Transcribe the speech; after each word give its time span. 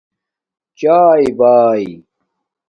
چایے 0.79 1.29
باݵں 1.39 1.89